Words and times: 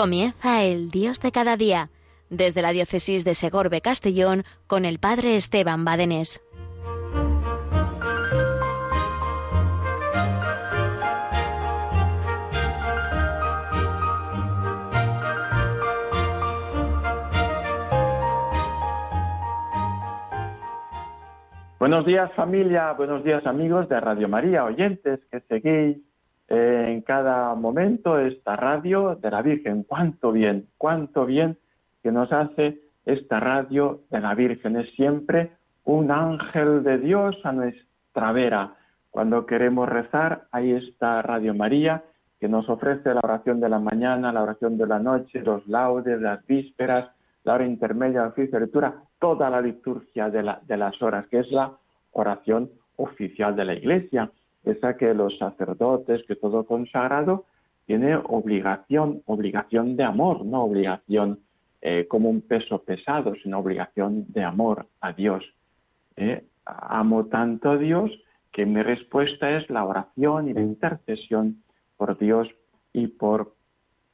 Comienza 0.00 0.64
el 0.64 0.88
Dios 0.88 1.20
de 1.20 1.30
cada 1.30 1.58
día, 1.58 1.90
desde 2.30 2.62
la 2.62 2.70
diócesis 2.70 3.22
de 3.22 3.34
Segorbe 3.34 3.82
Castellón 3.82 4.44
con 4.66 4.86
el 4.86 4.98
Padre 4.98 5.36
Esteban 5.36 5.84
Badenés. 5.84 6.40
Buenos 21.78 22.06
días 22.06 22.32
familia, 22.32 22.94
buenos 22.94 23.22
días 23.22 23.44
amigos 23.44 23.86
de 23.90 24.00
Radio 24.00 24.28
María, 24.30 24.64
oyentes 24.64 25.20
que 25.30 25.40
seguís 25.40 26.09
eh, 26.50 26.86
en 26.88 27.02
cada 27.02 27.54
momento 27.54 28.18
esta 28.18 28.56
radio 28.56 29.14
de 29.14 29.30
la 29.30 29.40
Virgen. 29.40 29.84
Cuánto 29.84 30.32
bien, 30.32 30.66
cuánto 30.76 31.24
bien 31.24 31.56
que 32.02 32.10
nos 32.10 32.32
hace 32.32 32.80
esta 33.06 33.38
radio 33.38 34.00
de 34.10 34.20
la 34.20 34.34
Virgen. 34.34 34.76
Es 34.76 34.90
siempre 34.94 35.52
un 35.84 36.10
ángel 36.10 36.82
de 36.82 36.98
Dios 36.98 37.36
a 37.44 37.52
nuestra 37.52 38.32
vera. 38.32 38.74
Cuando 39.10 39.46
queremos 39.46 39.88
rezar, 39.88 40.48
ahí 40.50 40.72
está 40.72 41.22
Radio 41.22 41.54
María, 41.54 42.02
que 42.40 42.48
nos 42.48 42.68
ofrece 42.68 43.14
la 43.14 43.20
oración 43.22 43.60
de 43.60 43.68
la 43.68 43.78
mañana, 43.78 44.32
la 44.32 44.42
oración 44.42 44.76
de 44.76 44.86
la 44.86 44.98
noche, 44.98 45.42
los 45.42 45.66
laudes, 45.68 46.20
las 46.20 46.44
vísperas, 46.46 47.10
la 47.44 47.54
hora 47.54 47.66
intermedia, 47.66 48.22
la 48.22 48.28
oficio 48.28 48.58
de 48.58 48.66
lectura, 48.66 48.94
toda 49.20 49.50
la 49.50 49.60
liturgia 49.60 50.30
de, 50.30 50.52
de 50.62 50.76
las 50.76 51.00
horas, 51.00 51.26
que 51.28 51.40
es 51.40 51.50
la 51.52 51.72
oración 52.12 52.70
oficial 52.96 53.54
de 53.54 53.64
la 53.64 53.74
Iglesia, 53.74 54.30
esa 54.64 54.96
que 54.96 55.14
los 55.14 55.36
sacerdotes, 55.38 56.22
que 56.26 56.36
todo 56.36 56.64
consagrado, 56.64 57.46
tiene 57.86 58.16
obligación, 58.16 59.22
obligación 59.26 59.96
de 59.96 60.04
amor, 60.04 60.44
no 60.44 60.62
obligación 60.62 61.40
eh, 61.82 62.06
como 62.08 62.28
un 62.28 62.42
peso 62.42 62.82
pesado, 62.82 63.34
sino 63.42 63.58
obligación 63.58 64.26
de 64.28 64.44
amor 64.44 64.86
a 65.00 65.12
Dios. 65.12 65.42
Eh, 66.16 66.44
amo 66.66 67.26
tanto 67.26 67.70
a 67.70 67.78
Dios 67.78 68.10
que 68.52 68.66
mi 68.66 68.82
respuesta 68.82 69.56
es 69.56 69.68
la 69.70 69.84
oración 69.84 70.48
y 70.48 70.52
la 70.52 70.60
intercesión 70.60 71.62
por 71.96 72.18
Dios 72.18 72.48
y 72.92 73.06
por 73.06 73.54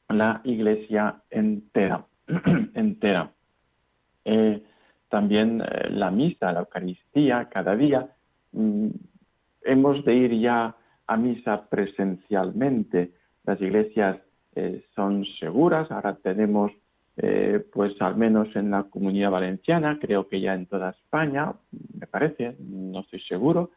la 0.09 0.41
Iglesia 0.43 1.21
entera. 1.29 2.05
entera. 2.73 3.31
Eh, 4.23 4.63
también 5.09 5.63
la 5.89 6.09
misa, 6.09 6.51
la 6.51 6.61
Eucaristía, 6.61 7.49
cada 7.49 7.75
día. 7.75 8.09
Mm, 8.53 8.87
hemos 9.67 10.03
de 10.05 10.15
ir 10.15 10.39
ya 10.39 10.75
a 11.05 11.17
misa 11.17 11.67
presencialmente. 11.69 13.11
Las 13.45 13.61
iglesias 13.61 14.17
eh, 14.55 14.83
son 14.95 15.25
seguras. 15.39 15.91
Ahora 15.91 16.15
tenemos, 16.15 16.71
eh, 17.17 17.63
pues 17.71 17.93
al 18.01 18.15
menos 18.17 18.55
en 18.55 18.71
la 18.71 18.83
comunidad 18.83 19.31
valenciana, 19.31 19.99
creo 19.99 20.27
que 20.27 20.41
ya 20.41 20.53
en 20.55 20.65
toda 20.65 20.91
España, 20.91 21.53
me 21.99 22.07
parece, 22.07 22.55
no 22.59 23.01
estoy 23.01 23.21
seguro, 23.21 23.71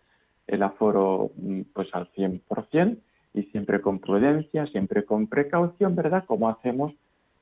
el 0.46 0.62
aforo 0.62 1.30
mm, 1.36 1.62
pues 1.72 1.88
al 1.92 2.10
100% 2.12 2.98
y 3.34 3.42
siempre 3.44 3.80
con 3.80 4.00
prudencia, 4.00 4.66
siempre 4.66 5.04
con 5.04 5.28
precaución, 5.28 5.94
¿verdad? 5.94 6.24
Como 6.26 6.48
hacemos 6.48 6.92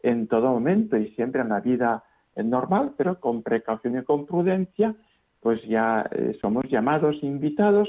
en 0.03 0.29
todo 0.29 0.51
momento 0.53 0.97
y 0.97 1.09
siempre 1.13 1.41
en 1.41 1.49
la 1.49 1.61
vida 1.61 2.05
normal, 2.37 2.93
pero 2.97 3.19
con 3.19 3.43
precaución 3.43 3.99
y 3.99 4.05
con 4.05 4.27
prudencia, 4.27 4.95
pues 5.41 5.63
ya 5.63 6.09
eh, 6.13 6.37
somos 6.41 6.65
llamados, 6.69 7.17
invitados 7.23 7.89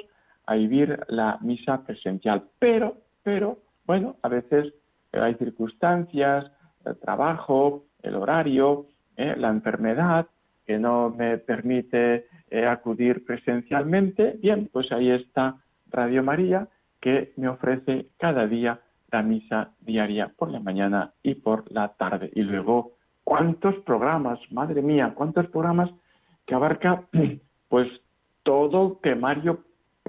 a 0.50 0.56
vivir 0.56 1.00
la 1.10 1.38
misa 1.42 1.84
presencial. 1.84 2.44
Pero, 2.58 2.98
pero, 3.22 3.60
bueno, 3.86 4.16
a 4.24 4.30
veces 4.30 4.74
hay 5.14 5.36
circunstancias, 5.36 6.52
el 6.86 6.98
trabajo, 6.98 7.86
el 8.02 8.16
horario, 8.16 8.88
eh, 9.16 9.36
la 9.38 9.50
enfermedad, 9.50 10.26
que 10.66 10.80
no 10.80 11.12
me 11.16 11.38
permite 11.38 12.26
eh, 12.50 12.66
acudir 12.66 13.24
presencialmente. 13.26 14.40
Bien, 14.42 14.68
pues 14.74 14.92
ahí 14.92 15.12
está 15.12 15.58
Radio 15.92 16.24
María, 16.24 16.68
que 17.00 17.31
me 17.38 17.48
ofrece 17.48 18.08
cada 18.18 18.48
día 18.48 18.80
la 19.12 19.22
misa 19.22 19.70
diaria 19.81 20.31
por 20.36 20.50
la 20.50 20.60
mañana 20.60 21.14
y 21.22 21.36
por 21.36 21.72
la 21.72 21.90
tarde. 21.90 22.31
Y 22.34 22.42
luego 22.42 22.94
cuántos 23.24 23.76
programas, 23.86 24.40
madre 24.52 24.81
mía, 24.81 25.14
cuántos 25.16 25.46
programas 25.50 25.92
que 26.48 26.56
abarca 26.56 27.04
pues 27.70 27.88
todo 28.42 29.00
temario 29.04 29.60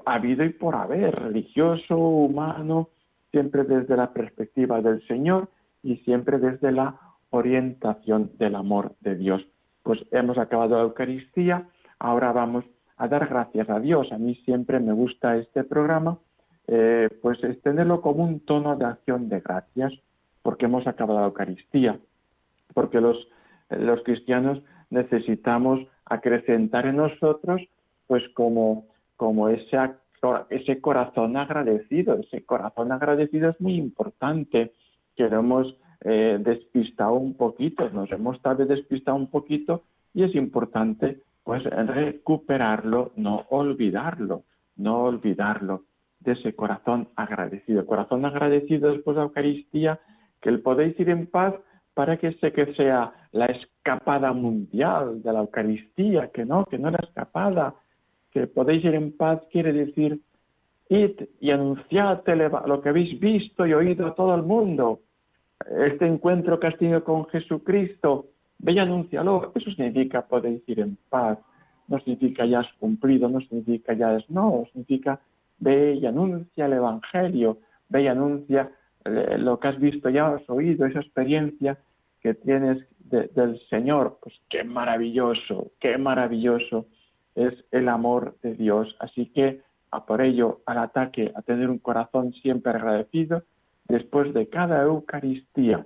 habido 0.05 0.43
y 0.43 0.49
por 0.49 0.75
haber, 0.75 1.15
religioso, 1.15 1.97
humano, 1.97 2.89
siempre 3.31 3.63
desde 3.63 3.95
la 3.95 4.13
perspectiva 4.13 4.81
del 4.81 5.05
Señor 5.07 5.49
y 5.83 5.97
siempre 5.97 6.37
desde 6.37 6.71
la 6.71 6.99
orientación 7.29 8.31
del 8.37 8.55
amor 8.55 8.93
de 9.01 9.15
Dios. 9.15 9.45
Pues 9.83 9.99
hemos 10.11 10.37
acabado 10.37 10.75
la 10.75 10.83
Eucaristía, 10.83 11.67
ahora 11.99 12.31
vamos 12.31 12.65
a 12.97 13.07
dar 13.07 13.27
gracias 13.27 13.69
a 13.69 13.79
Dios. 13.79 14.11
A 14.11 14.17
mí 14.17 14.35
siempre 14.45 14.79
me 14.79 14.93
gusta 14.93 15.37
este 15.37 15.63
programa, 15.63 16.17
eh, 16.67 17.09
pues 17.21 17.43
es 17.43 17.61
tenerlo 17.61 18.01
como 18.01 18.23
un 18.23 18.41
tono 18.41 18.75
de 18.75 18.85
acción 18.85 19.29
de 19.29 19.39
gracias, 19.39 19.93
porque 20.43 20.65
hemos 20.65 20.85
acabado 20.87 21.19
la 21.19 21.25
Eucaristía 21.27 21.99
porque 22.73 23.01
los, 23.01 23.27
los 23.69 24.01
cristianos 24.03 24.61
necesitamos 24.89 25.79
acrecentar 26.05 26.85
en 26.85 26.97
nosotros 26.97 27.61
pues 28.07 28.23
como, 28.33 28.85
como 29.21 29.49
ese, 29.49 29.77
ese 30.49 30.81
corazón 30.81 31.37
agradecido. 31.37 32.15
Ese 32.15 32.43
corazón 32.43 32.91
agradecido 32.91 33.51
es 33.51 33.61
muy 33.61 33.75
importante, 33.75 34.71
que 35.15 35.29
lo 35.29 35.41
hemos 35.41 35.77
eh, 36.03 36.39
despistado 36.43 37.13
un 37.13 37.35
poquito, 37.35 37.87
nos 37.91 38.11
hemos 38.11 38.41
tal 38.41 38.55
vez 38.55 38.67
despistado 38.67 39.15
un 39.15 39.27
poquito 39.27 39.83
y 40.15 40.23
es 40.23 40.33
importante 40.33 41.21
pues 41.43 41.63
recuperarlo, 41.63 43.11
no 43.15 43.45
olvidarlo, 43.51 44.41
no 44.75 45.03
olvidarlo 45.03 45.83
de 46.19 46.31
ese 46.31 46.55
corazón 46.55 47.09
agradecido. 47.15 47.85
Corazón 47.85 48.25
agradecido 48.25 48.91
después 48.91 49.13
de 49.13 49.21
la 49.21 49.27
Eucaristía, 49.27 49.99
que 50.41 50.49
el 50.49 50.61
podéis 50.61 50.99
ir 50.99 51.11
en 51.11 51.27
paz 51.27 51.53
para 51.93 52.17
que 52.17 52.33
sé 52.39 52.51
que 52.53 52.73
sea 52.73 53.13
la 53.33 53.45
escapada 53.45 54.33
mundial 54.33 55.21
de 55.21 55.31
la 55.31 55.41
Eucaristía, 55.41 56.31
que 56.31 56.43
no, 56.43 56.65
que 56.65 56.79
no 56.79 56.89
la 56.89 57.03
escapada, 57.03 57.75
que 58.31 58.47
podéis 58.47 58.83
ir 58.83 58.95
en 58.95 59.15
paz 59.15 59.41
quiere 59.51 59.73
decir 59.73 60.19
id 60.89 61.21
y 61.39 61.51
anunciad 61.51 62.21
lo 62.65 62.81
que 62.81 62.89
habéis 62.89 63.19
visto 63.19 63.65
y 63.65 63.73
oído 63.73 64.07
a 64.07 64.15
todo 64.15 64.35
el 64.35 64.43
mundo. 64.43 64.99
Este 65.69 66.05
encuentro 66.05 66.59
que 66.59 66.67
has 66.67 66.77
tenido 66.77 67.03
con 67.03 67.27
Jesucristo, 67.27 68.27
ve 68.59 68.73
y 68.73 68.79
anúncialo. 68.79 69.51
Eso 69.55 69.71
significa 69.71 70.27
podéis 70.27 70.67
ir 70.67 70.79
en 70.79 70.97
paz. 71.09 71.39
No 71.87 71.99
significa 71.99 72.45
ya 72.45 72.59
has 72.59 72.73
cumplido, 72.79 73.29
no 73.29 73.39
significa 73.41 73.93
ya 73.93 74.17
es 74.17 74.29
no, 74.29 74.65
significa 74.71 75.19
ve 75.59 75.95
y 75.95 76.05
anuncia 76.05 76.65
el 76.65 76.73
Evangelio, 76.73 77.59
ve 77.89 78.03
y 78.03 78.07
anuncia 78.07 78.71
eh, 79.05 79.37
lo 79.37 79.59
que 79.59 79.67
has 79.67 79.79
visto 79.79 80.09
ya, 80.09 80.27
has 80.27 80.49
oído, 80.49 80.85
esa 80.85 80.99
experiencia 80.99 81.77
que 82.21 82.33
tienes 82.33 82.85
del 82.99 83.59
Señor, 83.69 84.19
pues 84.21 84.35
qué 84.49 84.63
maravilloso, 84.63 85.71
qué 85.79 85.97
maravilloso 85.97 86.85
es 87.35 87.53
el 87.71 87.89
amor 87.89 88.35
de 88.41 88.55
Dios. 88.55 88.95
Así 88.99 89.27
que 89.27 89.61
a 89.91 90.05
por 90.05 90.21
ello 90.21 90.61
al 90.65 90.77
ataque, 90.77 91.31
a 91.35 91.41
tener 91.41 91.69
un 91.69 91.79
corazón 91.79 92.33
siempre 92.33 92.71
agradecido 92.71 93.43
después 93.87 94.33
de 94.33 94.47
cada 94.47 94.81
Eucaristía. 94.83 95.85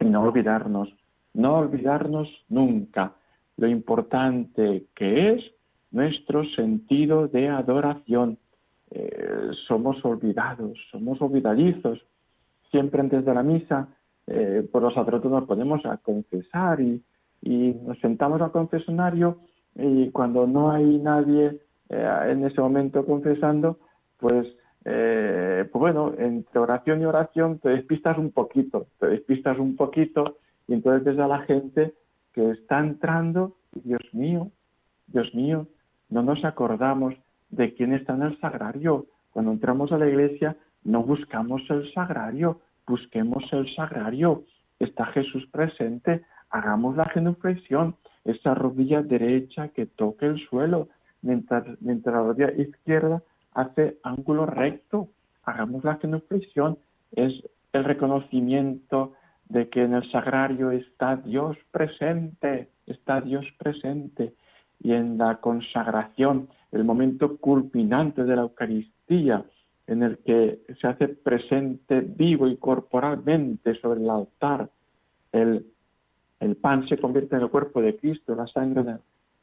Y 0.00 0.04
no 0.04 0.22
olvidarnos, 0.22 0.88
no 1.32 1.56
olvidarnos 1.56 2.28
nunca 2.48 3.14
lo 3.56 3.68
importante 3.68 4.86
que 4.94 5.32
es 5.32 5.44
nuestro 5.90 6.44
sentido 6.56 7.28
de 7.28 7.48
adoración. 7.48 8.38
Eh, 8.90 9.50
somos 9.66 10.04
olvidados, 10.04 10.78
somos 10.90 11.20
olvidadizos 11.20 12.00
siempre 12.74 13.00
antes 13.00 13.24
de 13.24 13.32
la 13.32 13.44
misa, 13.44 13.86
eh, 14.26 14.68
por 14.72 14.82
los 14.82 14.94
sacerdotes 14.94 15.30
nos 15.30 15.44
ponemos 15.44 15.86
a 15.86 15.96
confesar 15.98 16.80
y, 16.80 17.00
nos 17.86 17.98
sentamos 18.00 18.40
al 18.40 18.50
confesonario 18.50 19.36
y 19.74 20.10
cuando 20.10 20.46
no 20.46 20.70
hay 20.70 20.98
nadie 20.98 21.60
eh, 21.88 22.18
en 22.28 22.44
ese 22.44 22.60
momento 22.60 23.04
confesando, 23.04 23.78
pues, 24.18 24.46
eh, 24.84 25.68
pues 25.70 25.80
bueno, 25.80 26.12
entre 26.18 26.58
oración 26.60 27.02
y 27.02 27.04
oración 27.04 27.58
te 27.58 27.70
despistas 27.70 28.18
un 28.18 28.30
poquito, 28.30 28.86
te 28.98 29.06
despistas 29.06 29.58
un 29.58 29.76
poquito 29.76 30.38
y 30.68 30.74
entonces 30.74 31.04
ves 31.04 31.18
a 31.18 31.28
la 31.28 31.40
gente 31.40 31.94
que 32.32 32.50
está 32.50 32.80
entrando 32.80 33.56
Dios 33.72 34.02
mío, 34.12 34.50
Dios 35.06 35.34
mío, 35.34 35.66
no 36.08 36.22
nos 36.22 36.44
acordamos 36.44 37.14
de 37.50 37.74
quién 37.74 37.92
está 37.92 38.14
en 38.14 38.22
el 38.22 38.40
sagrario. 38.40 39.06
Cuando 39.30 39.52
entramos 39.52 39.92
a 39.92 39.98
la 39.98 40.08
iglesia 40.08 40.56
no 40.84 41.02
buscamos 41.02 41.62
el 41.70 41.92
sagrario, 41.92 42.60
busquemos 42.86 43.44
el 43.52 43.74
sagrario. 43.74 44.44
Está 44.78 45.06
Jesús 45.06 45.46
presente, 45.50 46.22
hagamos 46.50 46.96
la 46.96 47.06
genuflexión, 47.06 47.96
esa 48.24 48.54
rodilla 48.54 49.02
derecha 49.02 49.68
que 49.68 49.86
toque 49.86 50.26
el 50.26 50.38
suelo, 50.48 50.88
mientras, 51.22 51.64
mientras 51.80 52.14
la 52.14 52.22
rodilla 52.22 52.52
izquierda 52.52 53.22
hace 53.52 53.98
ángulo 54.02 54.46
recto. 54.46 55.08
Hagamos 55.44 55.84
la 55.84 55.96
genuflexión, 55.96 56.78
es 57.12 57.32
el 57.72 57.84
reconocimiento 57.84 59.12
de 59.48 59.68
que 59.68 59.82
en 59.82 59.94
el 59.94 60.10
sagrario 60.10 60.70
está 60.70 61.16
Dios 61.16 61.56
presente, 61.70 62.68
está 62.86 63.20
Dios 63.20 63.44
presente, 63.58 64.34
y 64.80 64.92
en 64.92 65.18
la 65.18 65.36
consagración, 65.36 66.48
el 66.72 66.84
momento 66.84 67.36
culminante 67.36 68.24
de 68.24 68.36
la 68.36 68.42
Eucaristía, 68.42 69.44
en 69.86 70.02
el 70.02 70.18
que 70.18 70.60
se 70.80 70.86
hace 70.86 71.08
presente 71.08 72.00
vivo 72.00 72.48
y 72.48 72.56
corporalmente 72.56 73.74
sobre 73.80 74.00
el 74.00 74.10
altar, 74.10 74.70
el, 75.32 75.66
el 76.40 76.56
pan 76.56 76.86
se 76.88 76.98
convierte 76.98 77.36
en 77.36 77.42
el 77.42 77.50
cuerpo 77.50 77.80
de 77.80 77.96
Cristo, 77.96 78.34
la 78.34 78.46
sangre 78.46 78.82
de, 78.82 78.96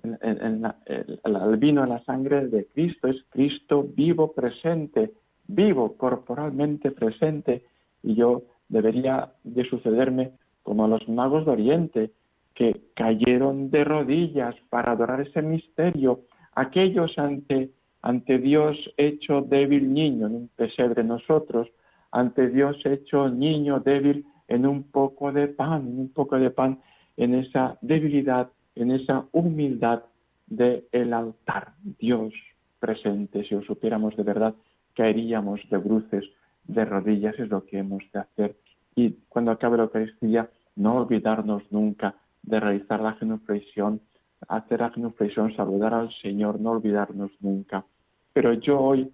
en, 0.04 0.66
el, 0.86 1.58
vino 1.58 1.84
en 1.84 1.90
la 1.90 2.04
sangre 2.04 2.48
de 2.48 2.66
Cristo, 2.66 3.08
es 3.08 3.24
Cristo 3.30 3.88
vivo 3.96 4.32
presente, 4.34 5.12
vivo 5.48 5.96
corporalmente 5.98 6.92
presente, 6.92 7.64
y 8.04 8.16
yo 8.16 8.44
debería 8.70 9.32
de 9.44 9.64
sucederme 9.66 10.32
como 10.64 10.86
a 10.86 10.88
los 10.88 11.08
magos 11.08 11.46
de 11.46 11.52
Oriente, 11.52 12.12
que 12.54 12.82
cayeron 12.96 13.70
de 13.70 13.84
rodillas 13.84 14.56
para 14.70 14.92
adorar 14.92 15.22
ese 15.22 15.42
misterio, 15.42 16.22
aquellos 16.54 17.18
ante, 17.18 17.72
ante 18.02 18.38
Dios 18.40 18.78
hecho 18.98 19.42
débil 19.42 19.94
niño 19.94 20.28
en 20.28 20.36
un 20.36 20.50
pesebre 20.56 21.04
nosotros, 21.04 21.70
ante 22.12 22.50
Dios 22.50 22.78
hecho 22.86 23.30
niño 23.30 23.80
débil 23.80 24.26
en 24.52 24.66
un 24.66 24.84
poco 24.84 25.32
de 25.32 25.48
pan, 25.48 25.88
en 25.88 26.00
un 26.00 26.10
poco 26.10 26.38
de 26.38 26.52
pan, 26.52 26.80
en 27.16 27.36
esa 27.36 27.78
debilidad, 27.82 28.50
en 28.76 28.92
esa 28.92 29.26
humildad 29.32 30.04
del 30.48 30.84
el 30.92 31.14
altar, 31.14 31.74
Dios 32.00 32.34
presente. 32.80 33.46
Si 33.46 33.56
os 33.56 33.66
supiéramos 33.66 34.16
de 34.18 34.24
verdad, 34.24 34.54
caeríamos 34.94 35.62
de 35.70 35.78
bruces, 35.78 36.26
de 36.66 36.84
rodillas, 36.84 37.40
es 37.40 37.50
lo 37.50 37.66
que 37.66 37.78
hemos 37.80 38.04
de 38.12 38.20
hacer. 38.20 38.58
Y 38.94 39.12
cuando 39.30 39.52
acabe 39.52 39.78
la 39.78 39.84
Eucaristía, 39.84 40.50
no 40.76 40.98
olvidarnos 40.98 41.64
nunca 41.72 42.16
de 42.44 42.60
realizar 42.60 43.00
la 43.00 43.14
genuflexión, 43.14 44.02
hacer 44.50 44.82
la 44.82 44.90
genuflexión, 44.90 45.56
saludar 45.56 45.94
al 45.94 46.12
Señor, 46.22 46.60
no 46.60 46.72
olvidarnos 46.72 47.32
nunca. 47.40 47.86
Pero 48.34 48.52
yo 48.54 48.82
hoy 48.82 49.14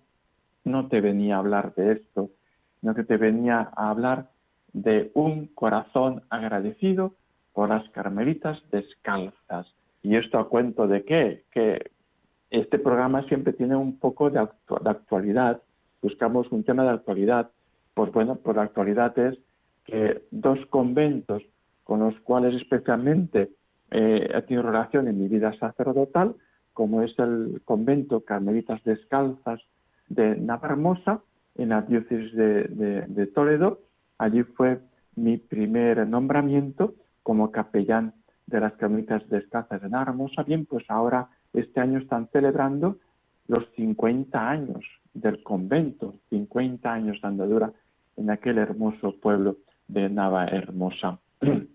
no 0.63 0.87
te 0.87 0.99
venía 0.99 1.35
a 1.35 1.39
hablar 1.39 1.75
de 1.75 1.91
esto, 1.93 2.31
sino 2.79 2.95
que 2.95 3.03
te 3.03 3.17
venía 3.17 3.69
a 3.75 3.91
hablar 3.91 4.29
de 4.73 5.11
un 5.13 5.47
corazón 5.47 6.23
agradecido 6.29 7.13
por 7.53 7.69
las 7.69 7.87
carmelitas 7.89 8.61
descalzas. 8.71 9.67
¿Y 10.03 10.15
esto 10.15 10.39
a 10.39 10.49
cuento 10.49 10.87
de 10.87 11.03
qué? 11.03 11.43
Que 11.51 11.91
este 12.49 12.79
programa 12.79 13.23
siempre 13.23 13.53
tiene 13.53 13.75
un 13.75 13.97
poco 13.99 14.29
de, 14.29 14.39
actualidad, 14.39 15.61
buscamos 16.01 16.51
un 16.51 16.63
tema 16.63 16.83
de 16.83 16.91
actualidad. 16.91 17.49
Pues 17.93 18.11
bueno, 18.11 18.35
pues 18.35 18.55
la 18.55 18.63
actualidad 18.63 19.17
es 19.17 19.37
que 19.85 20.21
dos 20.31 20.59
conventos 20.69 21.43
con 21.83 21.99
los 21.99 22.19
cuales 22.21 22.53
especialmente 22.55 23.49
eh, 23.91 24.29
he 24.33 24.41
tenido 24.43 24.63
relación 24.63 25.07
en 25.07 25.19
mi 25.19 25.27
vida 25.27 25.57
sacerdotal, 25.57 26.35
como 26.73 27.01
es 27.01 27.17
el 27.17 27.61
convento 27.65 28.21
Carmelitas 28.21 28.83
Descalzas 28.83 29.61
de 30.09 30.35
Navarmosa, 30.35 31.21
en 31.55 31.69
la 31.69 31.81
diócesis 31.81 32.33
de, 32.33 33.31
Toledo. 33.33 33.79
Allí 34.17 34.43
fue 34.43 34.79
mi 35.15 35.37
primer 35.37 36.07
nombramiento 36.07 36.95
como 37.23 37.51
capellán 37.51 38.13
de 38.45 38.59
las 38.59 38.73
Carmelitas 38.73 39.27
Descalzas 39.29 39.81
de 39.81 39.89
Navarmosa. 39.89 40.43
Bien, 40.43 40.65
pues 40.65 40.85
ahora 40.89 41.29
este 41.53 41.79
año 41.79 41.99
están 41.99 42.29
celebrando 42.31 42.97
los 43.47 43.65
50 43.75 44.49
años 44.49 44.85
del 45.13 45.43
convento, 45.43 46.15
50 46.29 46.91
años 46.91 47.21
de 47.21 47.27
andadura 47.27 47.73
en 48.15 48.29
aquel 48.29 48.57
hermoso 48.57 49.15
pueblo 49.19 49.57
de 49.87 50.09
Nava 50.09 50.45
Hermosa. 50.45 51.19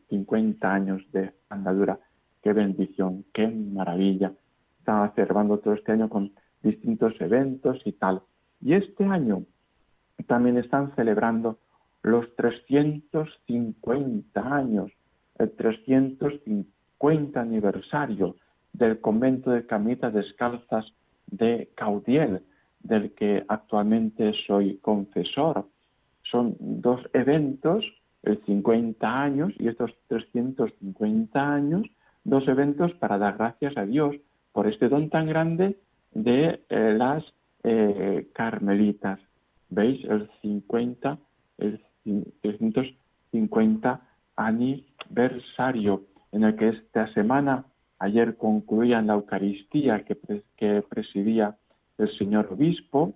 50 0.09 0.73
años 0.73 1.03
de 1.13 1.33
andadura. 1.49 1.99
Qué 2.43 2.53
bendición, 2.53 3.25
qué 3.33 3.47
maravilla. 3.49 4.33
Estaba 4.79 5.13
celebrando 5.15 5.59
todo 5.59 5.75
este 5.75 5.93
año 5.93 6.09
con 6.09 6.33
distintos 6.63 7.15
eventos 7.21 7.81
y 7.85 7.93
tal. 7.93 8.23
Y 8.61 8.75
este 8.75 9.05
año 9.05 9.45
también 10.27 10.59
están 10.59 10.95
celebrando 10.95 11.59
los 12.03 12.35
350 12.37 14.41
años, 14.41 14.91
el 15.39 15.51
350 15.53 17.41
aniversario 17.41 18.37
del 18.73 19.01
convento 19.01 19.51
de 19.51 19.67
Camitas 19.67 20.13
Descalzas 20.13 20.87
de 21.27 21.71
Caudiel, 21.75 22.43
del 22.81 23.13
que 23.13 23.45
actualmente 23.49 24.33
soy 24.47 24.79
confesor. 24.79 25.67
Son 26.31 26.57
dos 26.59 27.01
eventos 27.13 27.85
el 28.23 28.43
50 28.45 29.23
años 29.23 29.53
y 29.59 29.69
estos 29.69 29.91
350 30.09 31.55
años, 31.55 31.87
dos 32.25 32.47
eventos 32.49 32.93
para 32.95 33.19
dar 33.19 33.37
gracias 33.37 33.77
a 33.77 33.85
Dios 33.85 34.17
por 34.53 34.69
este 34.69 34.89
don 34.89 35.11
tan 35.11 35.27
grande 35.27 35.77
de 36.13 36.61
eh, 36.69 36.95
las 36.97 37.25
eh, 37.65 38.29
carmelitas. 38.33 39.19
¿Veis? 39.71 40.05
El 40.05 40.31
50, 40.43 41.19
el 41.59 41.81
350 42.05 44.01
aniversario 44.37 46.03
en 46.33 46.45
el 46.45 46.57
que 46.57 46.69
esta 46.69 47.13
semana, 47.13 47.67
ayer 47.99 48.37
concluía 48.37 49.03
la 49.03 49.15
Eucaristía 49.15 50.05
que, 50.05 50.83
presidía 50.89 51.57
el 51.99 52.11
señor 52.19 52.49
obispo, 52.51 53.15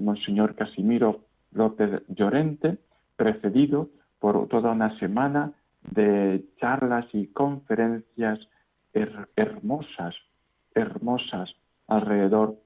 Monseñor 0.00 0.54
Casimiro 0.54 1.24
López 1.52 2.02
Llorente, 2.08 2.78
precedido 3.16 3.90
por 4.18 4.48
toda 4.48 4.72
una 4.72 4.98
semana 4.98 5.52
de 5.82 6.44
charlas 6.58 7.06
y 7.12 7.26
conferencias 7.26 8.40
hermosas, 9.36 10.14
hermosas 10.74 11.50
alrededor 11.88 12.56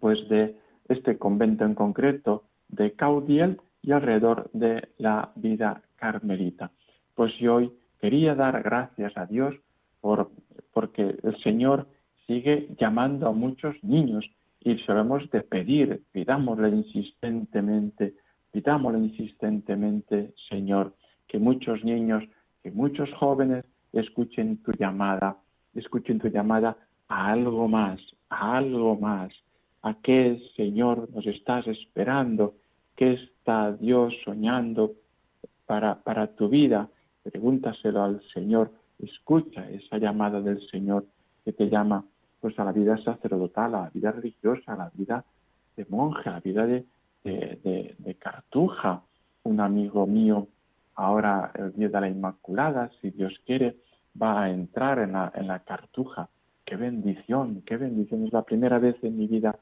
pues 0.00 0.28
de 0.28 0.56
este 0.88 1.16
convento 1.18 1.64
en 1.64 1.74
concreto 1.74 2.44
de 2.68 2.92
Caudiel 2.92 3.58
y 3.84 3.92
alrededor 3.92 4.50
de 4.52 4.88
la 4.98 5.30
vida 5.36 5.82
carmelita. 5.96 6.70
Pues 7.14 7.32
yo 7.38 7.56
hoy 7.56 7.72
quería 8.00 8.34
dar 8.34 8.62
gracias 8.62 9.16
a 9.16 9.26
Dios 9.26 9.54
por, 10.00 10.30
porque 10.72 11.16
el 11.22 11.36
Señor 11.42 11.86
sigue 12.26 12.68
llamando 12.78 13.28
a 13.28 13.32
muchos 13.32 13.76
niños 13.82 14.24
y 14.60 14.78
solemos 14.78 15.30
de 15.30 15.42
pedir, 15.42 16.02
pidámosle 16.12 16.70
insistentemente 16.70 18.14
Pidámosle 18.54 19.00
insistentemente, 19.00 20.32
Señor, 20.48 20.94
que 21.26 21.40
muchos 21.40 21.82
niños, 21.82 22.22
que 22.62 22.70
muchos 22.70 23.12
jóvenes 23.14 23.64
escuchen 23.92 24.62
tu 24.62 24.70
llamada, 24.70 25.38
escuchen 25.74 26.20
tu 26.20 26.28
llamada 26.28 26.76
a 27.08 27.32
algo 27.32 27.66
más, 27.66 28.00
a 28.30 28.58
algo 28.58 28.94
más. 28.94 29.32
¿A 29.82 29.94
qué, 30.00 30.40
Señor, 30.54 31.10
nos 31.12 31.26
estás 31.26 31.66
esperando? 31.66 32.54
¿Qué 32.96 33.14
está 33.14 33.72
Dios 33.72 34.14
soñando 34.24 34.92
para, 35.66 35.96
para 36.02 36.28
tu 36.28 36.48
vida? 36.48 36.88
Pregúntaselo 37.24 38.02
al 38.02 38.22
Señor. 38.32 38.70
Escucha 39.00 39.68
esa 39.68 39.98
llamada 39.98 40.40
del 40.40 40.60
Señor 40.70 41.04
que 41.44 41.52
te 41.52 41.68
llama 41.68 42.04
pues 42.40 42.58
a 42.58 42.64
la 42.64 42.72
vida 42.72 42.96
sacerdotal, 42.98 43.74
a 43.74 43.82
la 43.82 43.90
vida 43.90 44.12
religiosa, 44.12 44.74
a 44.74 44.76
la 44.76 44.90
vida 44.94 45.24
de 45.76 45.86
monje, 45.88 46.28
a 46.28 46.34
la 46.34 46.40
vida 46.40 46.66
de, 46.66 46.84
de, 47.24 48.16
Cartuja, 48.18 49.02
un 49.42 49.60
amigo 49.60 50.06
mío, 50.06 50.46
ahora 50.94 51.50
el 51.54 51.72
día 51.72 51.88
de 51.88 52.00
la 52.00 52.08
Inmaculada, 52.08 52.90
si 53.00 53.10
Dios 53.10 53.32
quiere, 53.44 53.76
va 54.20 54.42
a 54.42 54.50
entrar 54.50 54.98
en 54.98 55.12
la, 55.12 55.32
en 55.34 55.48
la 55.48 55.60
Cartuja. 55.60 56.28
Qué 56.64 56.76
bendición, 56.76 57.62
qué 57.66 57.76
bendición. 57.76 58.26
Es 58.26 58.32
la 58.32 58.42
primera 58.42 58.78
vez 58.78 58.96
en 59.02 59.16
mi 59.18 59.26
vida, 59.26 59.58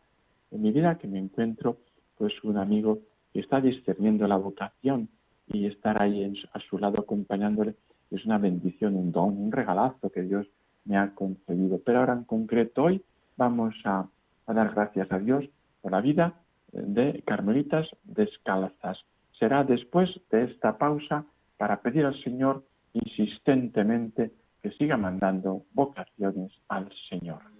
en 0.50 0.60
mi 0.60 0.70
vida 0.70 0.98
que 0.98 1.08
me 1.08 1.18
encuentro 1.18 1.78
pues 2.18 2.32
un 2.44 2.58
amigo 2.58 2.98
está 3.40 3.60
discerniendo 3.60 4.26
la 4.26 4.36
vocación 4.36 5.08
y 5.46 5.66
estar 5.66 6.00
ahí 6.00 6.32
a 6.52 6.60
su 6.60 6.78
lado 6.78 7.00
acompañándole 7.00 7.74
es 8.10 8.24
una 8.26 8.38
bendición, 8.38 8.94
un 8.94 9.10
don, 9.10 9.36
un 9.38 9.52
regalazo 9.52 10.10
que 10.10 10.22
Dios 10.22 10.46
me 10.84 10.96
ha 10.96 11.14
concedido. 11.14 11.80
Pero 11.84 12.00
ahora 12.00 12.12
en 12.12 12.24
concreto 12.24 12.84
hoy 12.84 13.02
vamos 13.36 13.74
a 13.84 14.06
dar 14.46 14.74
gracias 14.74 15.10
a 15.10 15.18
Dios 15.18 15.44
por 15.80 15.92
la 15.92 16.00
vida 16.00 16.34
de 16.72 17.22
Carmelitas 17.26 17.88
Descalzas. 18.04 18.98
Será 19.38 19.64
después 19.64 20.10
de 20.30 20.44
esta 20.44 20.76
pausa 20.76 21.24
para 21.56 21.80
pedir 21.80 22.04
al 22.04 22.22
Señor 22.22 22.64
insistentemente 22.92 24.32
que 24.62 24.70
siga 24.72 24.96
mandando 24.96 25.64
vocaciones 25.72 26.52
al 26.68 26.90
Señor. 27.08 27.51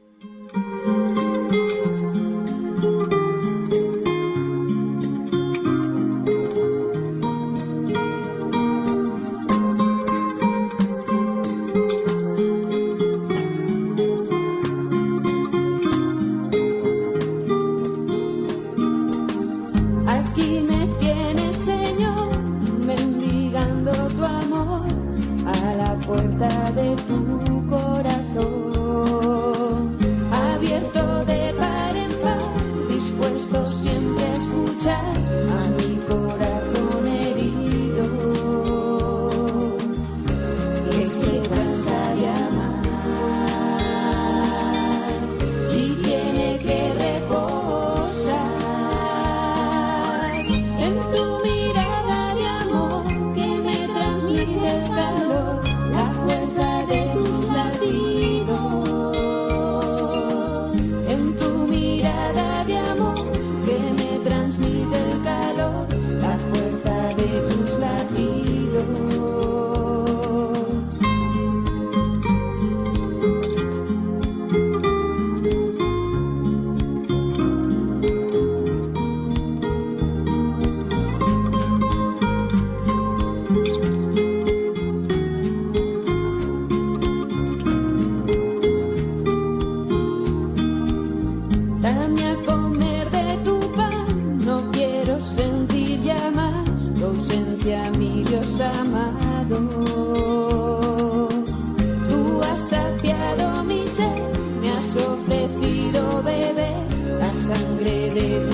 You. 108.23 108.52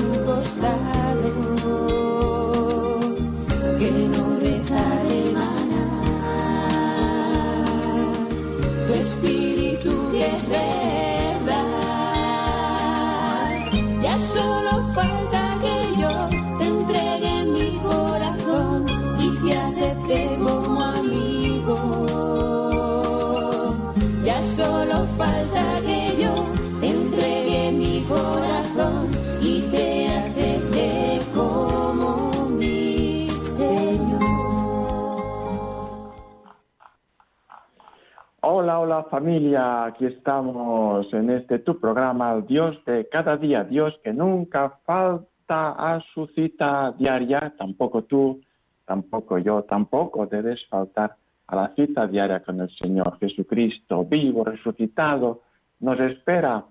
Familia, 39.05 39.87
aquí 39.87 40.07
estamos 40.07 41.13
en 41.13 41.31
este 41.31 41.59
tu 41.61 41.79
programa, 41.79 42.41
Dios 42.41 42.77
de 42.85 43.09
cada 43.09 43.37
día, 43.37 43.65
Dios 43.65 43.99
que 44.03 44.13
nunca 44.13 44.79
falta 44.85 45.27
a 45.49 46.01
su 46.13 46.27
cita 46.29 46.93
diaria, 46.99 47.55
tampoco 47.59 48.05
tú, 48.05 48.41
tampoco 48.85 49.39
yo, 49.39 49.63
tampoco 49.63 50.27
debes 50.27 50.61
faltar 50.69 51.17
a 51.47 51.57
la 51.57 51.75
cita 51.75 52.07
diaria 52.07 52.43
con 52.43 52.61
el 52.61 52.71
Señor 52.77 53.19
Jesucristo, 53.19 54.05
vivo, 54.05 54.45
resucitado, 54.45 55.43
nos 55.81 55.99
espera 56.01 56.65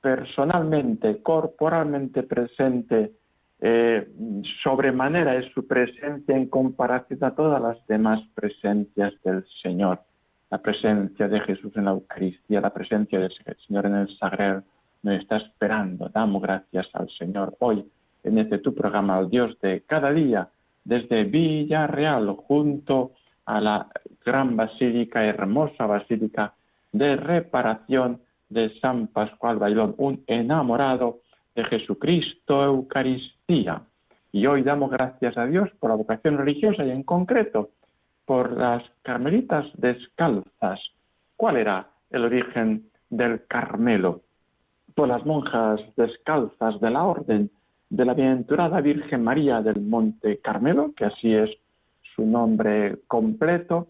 personalmente, 0.00 1.22
corporalmente 1.22 2.22
presente, 2.22 3.12
eh, 3.60 4.08
sobremanera 4.62 5.36
es 5.36 5.52
su 5.52 5.66
presencia 5.66 6.36
en 6.36 6.48
comparación 6.48 7.22
a 7.24 7.34
todas 7.34 7.60
las 7.60 7.86
demás 7.86 8.20
presencias 8.34 9.12
del 9.22 9.44
Señor 9.62 10.00
la 10.54 10.62
presencia 10.62 11.26
de 11.26 11.40
Jesús 11.40 11.72
en 11.74 11.86
la 11.86 11.90
Eucaristía, 11.90 12.60
la 12.60 12.72
presencia 12.72 13.18
del 13.18 13.32
Señor 13.66 13.86
en 13.86 13.96
el 13.96 14.18
Sagrado, 14.18 14.62
nos 15.02 15.20
está 15.20 15.38
esperando. 15.38 16.08
Damos 16.10 16.40
gracias 16.40 16.88
al 16.92 17.10
Señor 17.10 17.56
hoy 17.58 17.84
en 18.22 18.38
este 18.38 18.58
tu 18.58 18.72
programa, 18.72 19.16
al 19.16 19.28
Dios 19.28 19.58
de 19.60 19.82
cada 19.84 20.12
día, 20.12 20.48
desde 20.84 21.24
Villarreal, 21.24 22.28
junto 22.46 23.14
a 23.46 23.60
la 23.60 23.88
gran 24.24 24.54
basílica, 24.54 25.24
hermosa 25.24 25.86
basílica 25.86 26.54
de 26.92 27.16
reparación 27.16 28.20
de 28.48 28.78
San 28.78 29.08
Pascual 29.08 29.58
Bailón, 29.58 29.96
un 29.98 30.22
enamorado 30.28 31.18
de 31.56 31.64
Jesucristo 31.64 32.62
Eucaristía. 32.62 33.82
Y 34.30 34.46
hoy 34.46 34.62
damos 34.62 34.92
gracias 34.92 35.36
a 35.36 35.46
Dios 35.46 35.68
por 35.80 35.90
la 35.90 35.96
vocación 35.96 36.38
religiosa 36.38 36.84
y 36.84 36.92
en 36.92 37.02
concreto 37.02 37.70
por 38.24 38.52
las 38.52 38.82
carmelitas 39.02 39.66
descalzas. 39.74 40.80
¿Cuál 41.36 41.56
era 41.56 41.88
el 42.10 42.24
origen 42.24 42.90
del 43.10 43.46
Carmelo? 43.46 44.22
Por 44.94 45.08
las 45.08 45.24
monjas 45.26 45.80
descalzas 45.96 46.80
de 46.80 46.90
la 46.90 47.04
orden 47.04 47.50
de 47.90 48.04
la 48.04 48.14
bienaventurada 48.14 48.80
Virgen 48.80 49.22
María 49.22 49.60
del 49.62 49.80
Monte 49.80 50.38
Carmelo, 50.38 50.92
que 50.96 51.04
así 51.04 51.34
es 51.34 51.50
su 52.14 52.24
nombre 52.24 52.98
completo, 53.06 53.88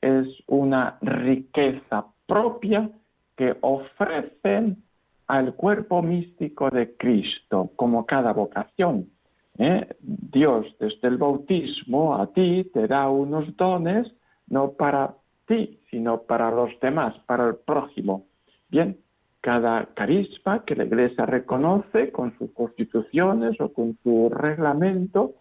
es 0.00 0.26
una 0.46 0.98
riqueza 1.00 2.06
propia 2.26 2.90
que 3.36 3.56
ofrecen 3.60 4.82
al 5.26 5.54
cuerpo 5.54 6.02
místico 6.02 6.70
de 6.70 6.96
Cristo, 6.96 7.70
como 7.76 8.06
cada 8.06 8.32
vocación 8.32 9.10
¿eh? 9.58 9.86
Dios 10.00 10.66
desde 10.78 11.08
el 11.08 11.16
bautismo 11.16 12.16
a 12.16 12.32
ti 12.32 12.70
te 12.72 12.86
da 12.86 13.08
unos 13.08 13.56
dones, 13.56 14.06
no 14.48 14.72
para 14.72 15.14
ti, 15.46 15.80
sino 15.90 16.22
para 16.22 16.50
los 16.50 16.70
demás, 16.80 17.14
para 17.26 17.48
el 17.48 17.56
prójimo. 17.56 18.26
Bien, 18.68 18.98
cada 19.40 19.86
carisma 19.94 20.64
que 20.64 20.74
la 20.74 20.84
Iglesia 20.84 21.24
reconoce 21.24 22.10
con 22.10 22.36
sus 22.38 22.50
constituciones 22.52 23.60
o 23.60 23.72
con 23.72 23.96
su 24.02 24.28
reglamento 24.28 25.34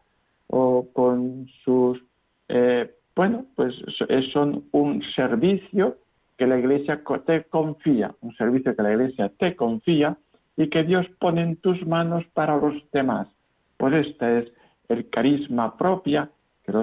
o 0.47 0.87
con 0.93 1.47
sus, 1.63 1.99
eh, 2.47 2.93
bueno, 3.15 3.45
pues 3.55 3.73
son 4.31 4.65
un 4.71 5.01
servicio 5.15 5.97
que 6.37 6.45
la 6.45 6.59
Iglesia 6.59 7.01
te 7.25 7.45
confía, 7.45 8.13
un 8.21 8.35
servicio 8.35 8.75
que 8.75 8.83
la 8.83 8.91
Iglesia 8.91 9.31
te 9.39 9.55
confía 9.55 10.17
y 10.57 10.69
que 10.69 10.83
Dios 10.83 11.05
pone 11.19 11.41
en 11.41 11.55
tus 11.57 11.85
manos 11.87 12.23
para 12.33 12.57
los 12.57 12.75
demás. 12.91 13.27
Pues 13.85 14.07
este 14.07 14.39
es 14.39 14.51
el 14.89 15.11
carisma 15.11 15.77
propia 15.77 16.31
que, 16.63 16.73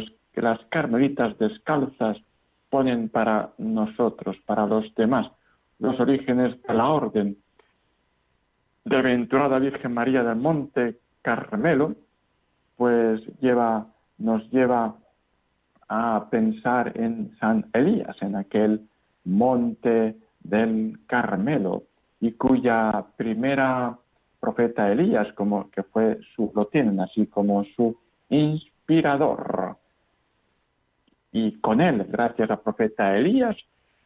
las 0.40 0.60
carmelitas 0.66 1.36
descalzas 1.36 2.16
ponen 2.70 3.08
para 3.08 3.50
nosotros, 3.58 4.36
para 4.46 4.66
los 4.66 4.94
demás, 4.94 5.28
los 5.80 5.98
orígenes 5.98 6.62
de 6.62 6.74
la 6.74 6.86
orden. 6.86 7.36
De 8.84 9.02
Venturada 9.02 9.58
Virgen 9.58 9.92
María 9.92 10.22
del 10.22 10.36
Monte 10.36 11.00
Carmelo, 11.22 11.96
pues 12.76 13.20
nos 14.18 14.48
lleva 14.52 14.94
a 15.88 16.28
pensar 16.30 16.92
en 16.94 17.36
San 17.40 17.66
Elías, 17.72 18.16
en 18.22 18.36
aquel 18.36 18.80
monte 19.24 20.14
del 20.38 21.00
Carmelo, 21.08 21.82
y 22.20 22.30
cuya 22.30 23.06
primera 23.16 23.98
profeta 24.42 24.90
Elías, 24.90 25.32
como 25.34 25.70
que 25.70 25.84
fue 25.84 26.18
su, 26.34 26.50
lo 26.52 26.66
tienen 26.66 26.98
así 26.98 27.28
como 27.28 27.62
su 27.76 27.96
inspirador. 28.28 29.76
Y 31.30 31.52
con 31.60 31.80
él, 31.80 32.04
gracias 32.08 32.50
al 32.50 32.58
profeta 32.58 33.16
Elías, 33.16 33.56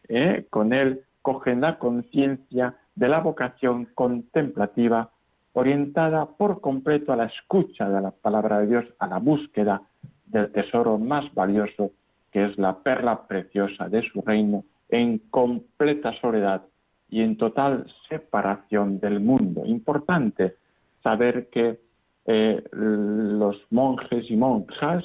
eh, 0.09 0.47
con 0.51 0.75
él 0.75 1.05
cogen 1.23 1.63
la 1.63 1.79
conciencia 1.79 2.75
de 2.95 3.09
la 3.09 3.21
vocación 3.21 3.87
contemplativa 3.95 5.11
orientada 5.55 6.27
por 6.27 6.61
completo 6.61 7.15
a 7.15 7.17
la 7.17 7.25
escucha 7.25 7.89
de 7.89 8.03
la 8.03 8.11
palabra 8.11 8.61
de 8.61 8.67
Dios, 8.67 8.85
a 8.99 9.07
la 9.07 9.19
búsqueda 9.19 9.81
del 10.27 10.53
tesoro 10.53 10.99
más 10.99 11.33
valioso, 11.33 11.93
que 12.31 12.45
es 12.45 12.59
la 12.59 12.77
perla 12.77 13.27
preciosa 13.27 13.89
de 13.89 14.03
su 14.03 14.21
reino, 14.21 14.65
en 14.91 15.19
completa 15.31 16.13
soledad 16.21 16.63
y 17.09 17.23
en 17.23 17.37
total 17.37 17.87
separación 18.09 18.99
del 18.99 19.21
mundo. 19.21 19.65
Importante 19.65 20.57
saber 21.03 21.49
que 21.51 21.79
eh, 22.27 22.65
los 22.73 23.57
monjes 23.71 24.31
y 24.31 24.37
monjas 24.37 25.05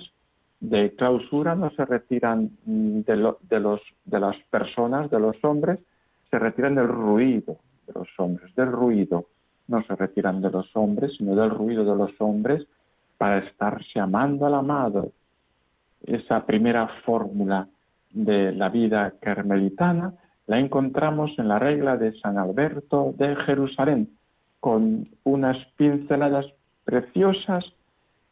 de 0.60 0.96
clausura 0.96 1.56
no 1.56 1.70
se 1.72 1.86
retiran 1.86 2.52
de, 2.66 3.34
de 3.50 4.20
las 4.20 4.38
personas, 4.50 5.10
de 5.10 5.20
los 5.20 5.36
hombres, 5.44 5.80
se 6.30 6.40
retiran 6.40 6.76
del 6.76 6.88
ruido 6.88 7.58
de 7.88 7.94
los 7.94 8.08
hombres, 8.18 8.54
del 8.56 8.72
ruido. 8.72 9.26
No 9.68 9.84
se 9.84 9.96
retiran 9.96 10.42
de 10.42 10.50
los 10.50 10.76
hombres, 10.76 11.14
sino 11.18 11.36
del 11.36 11.50
ruido 11.50 11.84
de 11.86 11.96
los 11.96 12.20
hombres 12.20 12.66
para 13.18 13.40
estarse 13.40 14.00
amando 14.00 14.46
al 14.46 14.56
amado. 14.56 15.12
Esa 16.04 16.46
primera 16.46 16.88
fórmula 17.06 17.68
de 18.12 18.52
la 18.52 18.70
vida 18.70 19.14
carmelitana 19.20 20.14
la 20.52 20.60
encontramos 20.60 21.32
en 21.40 21.48
la 21.48 21.60
regla 21.60 21.96
de 21.96 22.12
San 22.20 22.38
Alberto 22.38 23.14
de 23.18 23.38
Jerusalén, 23.38 24.10
con 24.60 25.08
unas 25.24 25.56
pinceladas 25.78 26.46
preciosas 26.84 27.64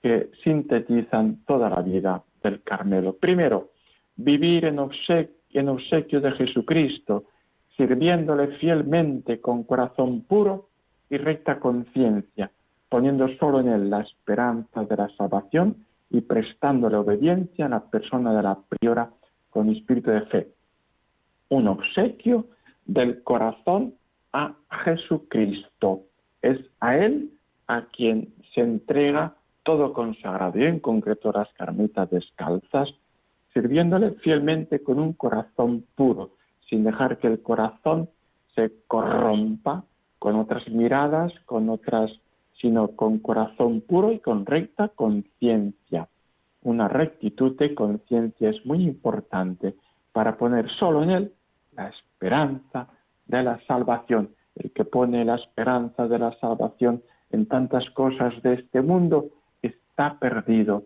que 0.01 0.29
sintetizan 0.43 1.45
toda 1.47 1.69
la 1.69 1.81
vida 1.81 2.21
del 2.43 2.61
Carmelo. 2.61 3.13
Primero, 3.13 3.69
vivir 4.17 4.65
en 4.65 4.79
obsequio, 4.79 6.19
de 6.19 6.31
Jesucristo, 6.33 7.23
sirviéndole 7.77 8.47
fielmente 8.57 9.39
con 9.39 9.63
corazón 9.63 10.23
puro 10.23 10.67
y 11.09 11.15
recta 11.15 11.57
conciencia, 11.57 12.51
poniendo 12.89 13.29
solo 13.37 13.61
en 13.61 13.69
él 13.69 13.89
la 13.89 14.01
esperanza 14.01 14.83
de 14.83 14.97
la 14.97 15.07
salvación 15.15 15.85
y 16.09 16.19
prestándole 16.19 16.97
obediencia 16.97 17.67
a 17.67 17.69
la 17.69 17.79
persona 17.79 18.33
de 18.35 18.43
la 18.43 18.57
priora 18.67 19.09
con 19.49 19.69
espíritu 19.69 20.11
de 20.11 20.21
fe. 20.23 20.58
Un 21.49 21.67
obsequio 21.67 22.45
del 22.85 23.23
corazón 23.23 23.95
a 24.33 24.55
Jesucristo. 24.83 26.03
Es 26.41 26.59
a 26.79 26.97
Él 26.97 27.31
a 27.67 27.85
quien 27.85 28.33
se 28.53 28.61
entrega 28.61 29.35
todo 29.63 29.93
consagrado 29.93 30.57
y 30.59 30.63
en 30.63 30.79
concreto 30.79 31.31
las 31.31 31.51
carmitas 31.53 32.09
descalzas, 32.09 32.89
sirviéndole 33.53 34.11
fielmente 34.11 34.81
con 34.81 34.99
un 34.99 35.13
corazón 35.13 35.85
puro, 35.95 36.31
sin 36.69 36.83
dejar 36.83 37.17
que 37.19 37.27
el 37.27 37.41
corazón 37.41 38.09
se 38.55 38.71
corrompa 38.87 39.83
con 40.17 40.35
otras 40.35 40.67
miradas, 40.69 41.31
con 41.45 41.69
otras, 41.69 42.11
sino 42.59 42.89
con 42.89 43.19
corazón 43.19 43.81
puro 43.81 44.11
y 44.11 44.19
con 44.19 44.45
recta 44.45 44.89
conciencia. 44.89 46.07
Una 46.61 46.87
rectitud 46.87 47.57
de 47.57 47.73
conciencia 47.73 48.49
es 48.49 48.65
muy 48.65 48.83
importante 48.83 49.75
para 50.11 50.37
poner 50.37 50.69
solo 50.71 51.03
en 51.03 51.09
él 51.11 51.33
la 51.79 51.89
esperanza 51.89 52.87
de 53.27 53.41
la 53.43 53.59
salvación. 53.65 54.29
El 54.55 54.71
que 54.71 54.83
pone 54.83 55.23
la 55.23 55.35
esperanza 55.35 56.07
de 56.07 56.19
la 56.19 56.37
salvación 56.39 57.01
en 57.31 57.45
tantas 57.45 57.89
cosas 57.91 58.33
de 58.43 58.55
este 58.55 58.81
mundo 58.81 59.29
está 59.61 60.19
perdido. 60.19 60.83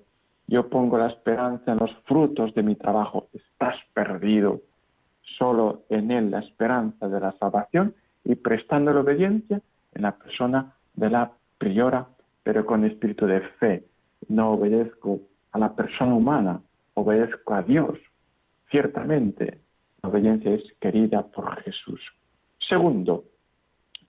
Yo 0.48 0.70
pongo 0.70 0.98
la 0.98 1.08
esperanza 1.08 1.72
en 1.72 1.80
los 1.80 1.92
frutos 2.06 2.54
de 2.54 2.62
mi 2.62 2.76
trabajo. 2.76 3.28
Estás 3.34 3.76
perdido. 3.94 4.62
Solo 5.40 5.84
en 5.90 6.12
Él 6.12 6.30
la 6.30 6.40
esperanza 6.40 7.08
de 7.08 7.20
la 7.20 7.32
salvación 7.40 7.96
y 8.24 8.36
prestando 8.36 8.94
la 8.94 9.00
obediencia 9.00 9.62
en 9.96 10.02
la 10.04 10.12
persona 10.12 10.76
de 10.94 11.10
la 11.10 11.32
priora, 11.58 12.08
pero 12.44 12.66
con 12.66 12.86
espíritu 12.86 13.26
de 13.26 13.42
fe. 13.60 13.84
No 14.28 14.52
obedezco 14.52 15.22
a 15.54 15.58
la 15.58 15.74
persona 15.74 16.14
humana, 16.14 16.62
obedezco 16.94 17.56
a 17.56 17.64
Dios. 17.64 17.98
Ciertamente, 18.70 19.63
la 20.04 20.10
obediencia 20.10 20.54
es 20.54 20.64
querida 20.82 21.24
por 21.24 21.62
Jesús. 21.62 22.02
Segundo, 22.60 23.24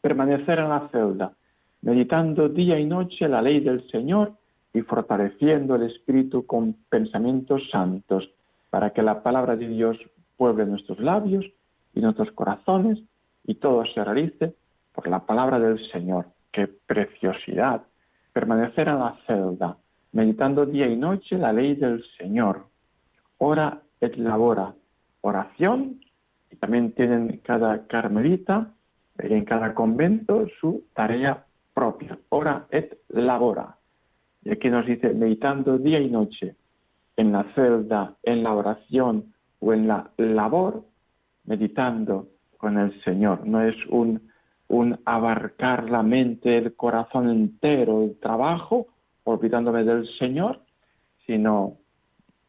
permanecer 0.00 0.59
en 0.59 0.68
la 0.68 0.88
celda, 0.90 1.33
meditando 1.83 2.48
día 2.48 2.78
y 2.78 2.85
noche 2.85 3.28
la 3.28 3.40
ley 3.40 3.61
del 3.61 3.88
Señor 3.90 4.33
y 4.72 4.80
fortaleciendo 4.83 5.76
el 5.76 5.85
espíritu 5.85 6.46
con 6.46 6.74
pensamientos 6.88 7.62
santos, 7.70 8.28
para 8.70 8.90
que 8.90 9.02
la 9.02 9.22
palabra 9.22 9.54
de 9.54 9.68
Dios 9.68 9.96
pueble 10.37 10.66
nuestros 10.66 10.98
labios 10.98 11.44
y 11.94 12.00
nuestros 12.00 12.33
corazones 12.33 12.98
y 13.44 13.54
todo 13.54 13.85
se 13.87 14.02
realice 14.02 14.54
por 14.92 15.07
la 15.07 15.24
palabra 15.24 15.61
del 15.61 15.78
Señor. 15.92 16.26
¡Qué 16.50 16.66
preciosidad! 16.66 17.83
Permanecer 18.33 18.88
en 18.88 18.98
la 18.98 19.16
celda, 19.28 19.76
meditando 20.11 20.66
día 20.66 20.88
y 20.88 20.96
noche 20.96 21.38
la 21.38 21.52
ley 21.52 21.76
del 21.76 22.04
Señor. 22.18 22.66
Ora 23.38 23.80
et 24.00 24.16
labora, 24.16 24.74
oración, 25.25 26.01
y 26.51 26.57
también 26.57 26.93
tienen 26.93 27.41
cada 27.43 27.87
carmelita 27.87 28.71
en 29.19 29.45
cada 29.45 29.75
convento 29.75 30.47
su 30.61 30.85
tarea 30.95 31.45
propia. 31.73 32.19
Ora 32.29 32.67
et 32.71 32.99
labora. 33.09 33.77
Y 34.45 34.51
aquí 34.51 34.69
nos 34.69 34.87
dice, 34.87 35.15
meditando 35.15 35.79
día 35.79 36.01
y 36.01 36.11
noche 36.11 36.57
en 37.17 37.33
la 37.33 37.45
celda, 37.55 38.17
en 38.23 38.43
la 38.43 38.53
oración 38.53 39.33
o 39.61 39.73
en 39.73 39.89
la 39.89 40.11
labor, 40.19 40.85
meditando 41.45 42.29
con 42.59 42.79
el 42.79 43.03
Señor. 43.03 43.47
No 43.47 43.63
es 43.63 43.77
un, 43.89 44.31
un 44.69 44.99
abarcar 45.05 45.91
la 45.91 46.03
mente, 46.03 46.59
el 46.59 46.75
corazón 46.75 47.31
entero, 47.31 48.03
el 48.03 48.19
trabajo, 48.19 48.89
olvidándome 49.25 49.85
del 49.85 50.07
Señor, 50.19 50.61
sino 51.27 51.79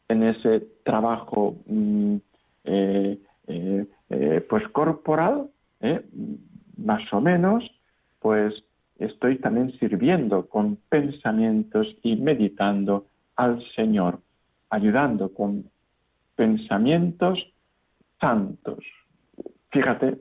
en 0.09 0.23
ese 0.23 0.67
trabajo 0.83 1.55
mm, 1.67 2.17
pues 4.49 4.67
corporal, 4.69 5.49
más 6.77 7.13
o 7.13 7.21
menos, 7.21 7.63
pues 8.19 8.53
estoy 8.97 9.37
también 9.39 9.71
sirviendo 9.79 10.47
con 10.47 10.77
pensamientos 10.89 11.87
y 12.01 12.15
meditando 12.15 13.05
al 13.35 13.61
Señor, 13.75 14.19
ayudando 14.69 15.33
con 15.33 15.69
pensamientos 16.35 17.39
santos. 18.19 18.79
Fíjate, 19.71 20.17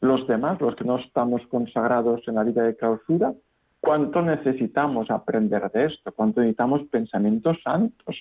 los 0.00 0.26
demás, 0.26 0.60
los 0.60 0.76
que 0.76 0.84
no 0.84 0.98
estamos 0.98 1.46
consagrados 1.48 2.26
en 2.28 2.34
la 2.34 2.44
vida 2.44 2.62
de 2.62 2.76
clausura, 2.76 3.32
cuánto 3.80 4.22
necesitamos 4.22 5.10
aprender 5.10 5.70
de 5.70 5.86
esto, 5.86 6.12
cuánto 6.12 6.40
necesitamos 6.40 6.82
pensamientos 6.88 7.56
santos. 7.62 8.16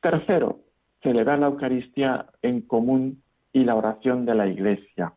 Tercero, 0.00 0.60
celebrar 1.02 1.38
la 1.38 1.48
Eucaristía 1.48 2.26
en 2.42 2.62
común 2.62 3.22
y 3.52 3.64
la 3.64 3.74
oración 3.74 4.24
de 4.24 4.34
la 4.34 4.46
Iglesia. 4.46 5.12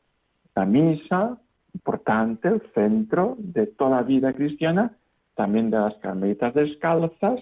La 0.56 0.66
misa, 0.66 1.38
importante, 1.74 2.48
el 2.48 2.62
centro 2.74 3.36
de 3.38 3.68
toda 3.68 4.02
vida 4.02 4.34
cristiana, 4.34 4.94
también 5.36 5.70
de 5.70 5.78
las 5.78 5.96
carmelitas 5.96 6.54
descalzas 6.54 7.42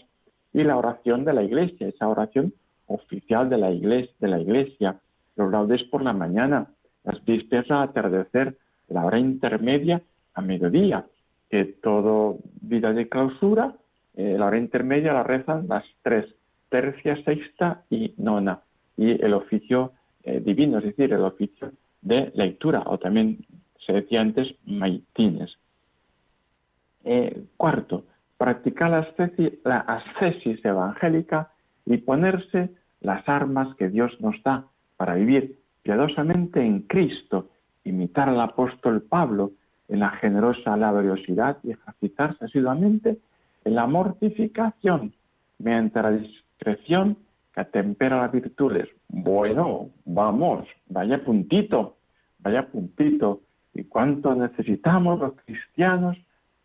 y 0.54 0.64
la 0.64 0.78
oración 0.78 1.24
de 1.24 1.34
la 1.34 1.44
iglesia, 1.44 1.88
esa 1.88 2.08
oración 2.08 2.54
oficial 2.88 3.50
de 3.50 3.58
la 3.58 3.72
iglesia, 3.72 4.14
de 4.20 4.28
la 4.28 4.40
iglesia. 4.40 5.00
los 5.36 5.52
laudes 5.52 5.84
por 5.86 6.04
la 6.04 6.14
mañana, 6.14 6.68
las 7.04 7.24
vísperas 7.26 7.70
al 7.72 7.90
atardecer, 7.90 8.56
la 8.88 9.04
hora 9.04 9.18
intermedia 9.18 10.02
a 10.36 10.42
mediodía, 10.42 11.06
que 11.50 11.66
todo 11.66 12.38
vida 12.62 12.94
de 12.94 13.10
clausura, 13.10 13.74
eh, 14.16 14.36
la 14.38 14.46
hora 14.46 14.60
intermedia 14.60 15.12
la 15.14 15.24
rezan 15.24 15.68
las 15.68 15.84
tres, 16.04 16.26
tercia, 16.74 17.24
sexta 17.24 17.84
y 17.92 18.16
nona, 18.18 18.62
y 18.98 19.24
el 19.24 19.36
oficio 19.36 19.92
eh, 20.24 20.42
divino, 20.44 20.80
es 20.80 20.86
decir, 20.86 21.14
el 21.14 21.22
oficio 21.22 21.72
de 22.02 22.32
lectura, 22.34 22.82
o 22.88 22.98
también 22.98 23.46
se 23.86 23.94
decía 23.94 24.22
antes, 24.22 24.56
maitines. 24.66 25.56
Eh, 27.04 27.44
cuarto, 27.58 28.06
practicar 28.40 28.90
la 28.90 29.80
ascesis, 29.82 30.66
evangélica 30.66 31.52
y 31.86 31.98
ponerse 31.98 32.72
las 33.02 33.30
armas 33.30 33.76
que 33.76 33.90
Dios 33.90 34.12
nos 34.20 34.42
da 34.42 34.66
para 34.98 35.14
vivir 35.14 35.60
piadosamente 35.84 36.60
en 36.60 36.82
Cristo, 36.94 37.50
imitar 37.84 38.30
al 38.30 38.42
apóstol 38.42 39.04
Pablo 39.04 39.52
en 39.90 40.00
la 40.00 40.10
generosa 40.10 40.76
laboriosidad 40.76 41.60
y 41.62 41.70
ejercitarse 41.74 42.46
asiduamente 42.46 43.20
en 43.64 43.76
la 43.76 43.86
mortificación, 43.86 45.14
la 45.60 46.43
que 47.54 47.62
atempera 47.62 48.22
las 48.22 48.32
virtudes. 48.32 48.90
Bueno, 49.10 49.90
vamos, 50.06 50.68
vaya 50.88 51.24
puntito, 51.24 51.98
vaya 52.40 52.68
puntito 52.68 53.42
y 53.74 53.84
cuánto 53.84 54.36
necesitamos 54.36 55.20
los 55.20 55.34
cristianos 55.46 56.18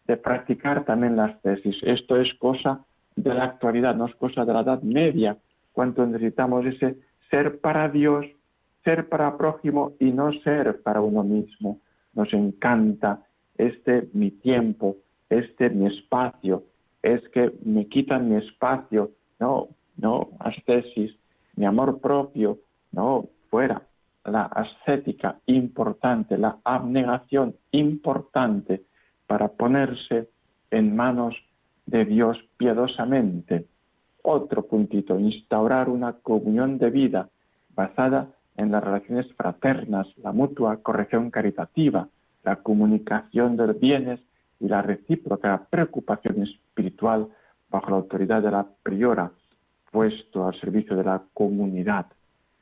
de 0.07 0.17
practicar 0.17 0.85
también 0.85 1.17
las 1.17 1.41
tesis. 1.43 1.77
Esto 1.83 2.17
es 2.17 2.33
cosa 2.35 2.85
de 3.17 3.35
la 3.35 3.45
actualidad, 3.45 3.95
no 3.95 4.07
es 4.07 4.15
cosa 4.15 4.45
de 4.45 4.53
la 4.53 4.61
Edad 4.61 4.83
Media. 4.83 5.37
Cuánto 5.73 6.07
necesitamos 6.07 6.65
ese 6.67 6.97
ser 7.31 7.61
para 7.61 7.89
Dios, 7.89 8.27
ser 8.85 9.09
para 9.09 9.37
prójimo 9.37 9.93
y 10.01 10.11
no 10.11 10.33
ser 10.41 10.83
para 10.83 11.01
uno 11.01 11.23
mismo. 11.23 11.81
Nos 12.15 12.33
encanta 12.33 13.21
este 13.57 14.09
mi 14.13 14.31
tiempo, 14.31 14.97
este 15.29 15.69
mi 15.69 15.87
espacio, 15.87 16.65
es 17.03 17.21
que 17.29 17.53
me 17.65 17.87
quitan 17.87 18.29
mi 18.29 18.37
espacio. 18.37 19.11
No, 19.39 19.69
no, 19.99 20.31
ascesis, 20.39 21.15
mi 21.57 21.67
amor 21.67 22.01
propio, 22.01 22.59
no, 22.93 23.29
fuera. 23.51 23.83
La 24.25 24.45
ascética 24.45 25.39
importante, 25.47 26.39
la 26.39 26.59
abnegación 26.65 27.57
importante 27.73 28.83
para 29.27 29.49
ponerse 29.49 30.29
en 30.71 30.95
manos 30.97 31.35
de 31.87 32.05
Dios 32.05 32.39
piadosamente. 32.57 33.67
otro 34.23 34.67
puntito, 34.67 35.19
instaurar 35.19 35.89
una 35.89 36.13
comunión 36.13 36.77
de 36.77 36.91
vida 36.91 37.31
basada 37.75 38.29
en 38.57 38.71
las 38.71 38.85
relaciones 38.85 39.33
fraternas, 39.35 40.07
la 40.19 40.33
mutua 40.33 40.77
corrección 40.83 41.31
caritativa, 41.31 42.09
la 42.45 42.57
comunicación 42.57 43.57
de 43.57 43.73
bienes 43.73 44.21
y 44.61 44.69
la 44.69 44.83
recíproca 44.83 45.67
preocupación 45.71 46.43
espiritual 46.43 47.29
bajo 47.71 47.91
la 47.91 47.97
autoridad 47.97 48.43
de 48.43 48.51
la 48.51 48.67
priora, 48.83 49.31
puesto 49.90 50.46
al 50.46 50.59
servicio 50.61 50.96
de 50.96 51.05
la 51.05 51.22
comunidad. 51.35 52.07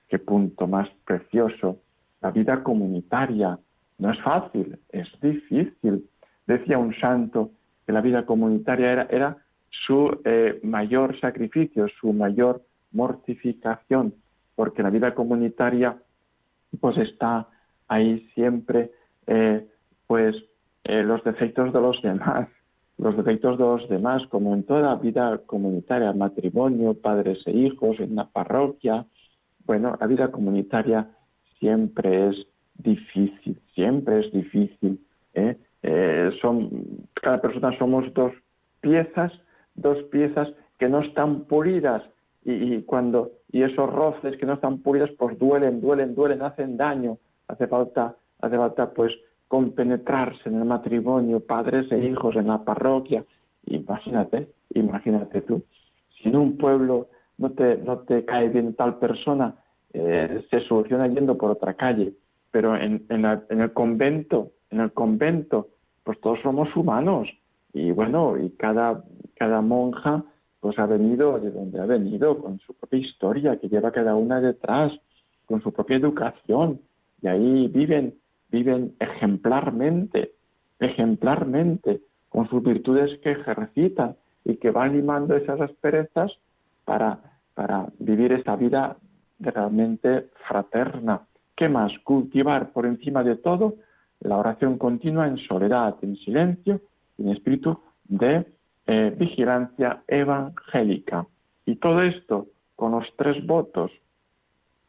Qué 0.08 0.18
punto 0.18 0.66
más 0.66 0.88
precioso. 1.04 1.78
La 2.20 2.30
vida 2.30 2.62
comunitaria 2.62 3.58
no 3.98 4.12
es 4.12 4.20
fácil, 4.22 4.78
es 4.90 5.08
difícil. 5.20 6.08
Decía 6.46 6.78
un 6.78 6.94
santo 6.94 7.50
que 7.84 7.92
la 7.92 8.00
vida 8.00 8.24
comunitaria 8.26 8.92
era, 8.92 9.06
era 9.10 9.36
su 9.70 10.20
eh, 10.24 10.60
mayor 10.62 11.18
sacrificio, 11.20 11.86
su 12.00 12.12
mayor 12.12 12.62
mortificación, 12.92 14.14
porque 14.54 14.82
la 14.82 14.90
vida 14.90 15.14
comunitaria 15.14 15.96
pues 16.80 16.96
está 16.98 17.48
ahí 17.88 18.28
siempre 18.34 18.90
eh, 19.26 19.66
pues 20.06 20.36
eh, 20.84 21.02
los 21.02 21.22
defectos 21.24 21.72
de 21.72 21.80
los 21.80 22.00
demás, 22.02 22.48
los 22.98 23.16
defectos 23.16 23.58
de 23.58 23.64
los 23.64 23.88
demás, 23.88 24.22
como 24.28 24.54
en 24.54 24.62
toda 24.62 24.94
vida 24.96 25.38
comunitaria, 25.46 26.12
matrimonio, 26.12 26.94
padres 26.94 27.46
e 27.46 27.52
hijos, 27.52 28.00
en 28.00 28.16
la 28.16 28.26
parroquia. 28.26 29.04
Bueno, 29.66 29.96
la 30.00 30.06
vida 30.06 30.30
comunitaria 30.30 31.10
siempre 31.58 32.28
es 32.28 32.46
difícil, 32.78 33.60
siempre 33.74 34.20
es 34.20 34.32
difícil. 34.32 35.00
¿eh? 35.34 35.56
Eh, 35.82 36.30
son, 36.40 36.70
cada 37.14 37.40
persona 37.40 37.76
somos 37.78 38.12
dos 38.14 38.32
piezas, 38.80 39.32
dos 39.74 40.02
piezas 40.04 40.48
que 40.78 40.88
no 40.88 41.00
están 41.00 41.44
pulidas 41.44 42.02
y, 42.44 42.52
y, 42.52 42.82
cuando 42.82 43.32
y 43.52 43.62
esos 43.62 43.90
roces 43.92 44.36
que 44.38 44.46
no 44.46 44.54
están 44.54 44.78
pulidas 44.78 45.10
pues 45.18 45.38
duelen, 45.38 45.80
duelen, 45.80 46.14
duelen, 46.14 46.42
hacen 46.42 46.76
daño. 46.76 47.18
Hace 47.48 47.66
falta, 47.66 48.16
hace 48.40 48.56
falta 48.56 48.90
pues 48.90 49.12
compenetrarse 49.48 50.48
en 50.48 50.56
el 50.56 50.64
matrimonio, 50.64 51.40
padres 51.40 51.90
e 51.92 51.98
hijos 51.98 52.36
en 52.36 52.48
la 52.48 52.64
parroquia. 52.64 53.24
Imagínate, 53.66 54.48
imagínate 54.74 55.42
tú, 55.42 55.62
si 56.16 56.28
en 56.28 56.36
un 56.36 56.56
pueblo 56.56 57.08
no 57.38 57.50
te, 57.50 57.76
no 57.78 57.98
te 58.00 58.24
cae 58.24 58.48
bien 58.48 58.74
tal 58.74 58.98
persona, 58.98 59.54
eh, 59.92 60.44
se 60.50 60.60
soluciona 60.60 61.06
yendo 61.08 61.36
por 61.36 61.50
otra 61.50 61.74
calle, 61.74 62.14
pero 62.50 62.76
en, 62.76 63.04
en, 63.08 63.24
en 63.24 63.60
el 63.60 63.72
convento, 63.72 64.52
en 64.70 64.80
el 64.80 64.92
convento, 64.92 65.68
pues 66.04 66.20
todos 66.20 66.40
somos 66.42 66.74
humanos. 66.76 67.28
Y 67.72 67.90
bueno, 67.90 68.38
y 68.38 68.50
cada, 68.50 69.04
cada 69.34 69.60
monja 69.60 70.24
pues 70.60 70.78
ha 70.78 70.86
venido 70.86 71.38
de 71.38 71.50
donde 71.50 71.80
ha 71.80 71.86
venido, 71.86 72.38
con 72.38 72.58
su 72.60 72.74
propia 72.74 72.98
historia 72.98 73.56
que 73.58 73.68
lleva 73.68 73.92
cada 73.92 74.16
una 74.16 74.40
detrás, 74.40 74.92
con 75.44 75.60
su 75.62 75.72
propia 75.72 75.96
educación, 75.96 76.80
y 77.22 77.28
ahí 77.28 77.68
viven 77.68 78.14
viven 78.56 78.94
ejemplarmente, 79.00 80.32
ejemplarmente, 80.80 82.00
con 82.30 82.48
sus 82.48 82.62
virtudes 82.62 83.18
que 83.20 83.32
ejercitan 83.32 84.16
y 84.44 84.56
que 84.56 84.70
van 84.70 84.92
limando 84.92 85.36
esas 85.36 85.60
asperezas 85.60 86.32
para, 86.84 87.18
para 87.54 87.86
vivir 87.98 88.32
esta 88.32 88.56
vida 88.56 88.96
realmente 89.40 90.30
fraterna. 90.48 91.22
¿Qué 91.54 91.68
más? 91.68 91.92
Cultivar 92.04 92.72
por 92.72 92.86
encima 92.86 93.22
de 93.22 93.36
todo 93.36 93.74
la 94.20 94.38
oración 94.38 94.78
continua 94.78 95.26
en 95.26 95.36
soledad, 95.36 95.96
en 96.00 96.16
silencio, 96.16 96.80
en 97.18 97.28
espíritu 97.28 97.78
de 98.04 98.46
eh, 98.86 99.14
vigilancia 99.18 100.02
evangélica. 100.08 101.26
Y 101.66 101.76
todo 101.76 102.02
esto 102.02 102.46
con 102.74 102.92
los 102.92 103.06
tres 103.16 103.44
votos 103.46 103.90